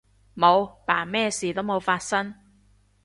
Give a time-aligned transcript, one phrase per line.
[0.35, 2.33] 冇，扮咩事都冇發生